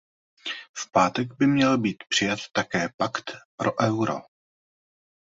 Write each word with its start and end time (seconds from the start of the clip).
V 0.77 0.91
pátek 0.91 1.33
by 1.33 1.47
měl 1.47 1.77
být 1.77 2.03
přijat 2.09 2.39
také 2.53 2.89
Pakt 2.97 3.31
pro 3.57 3.71
euro. 3.81 4.15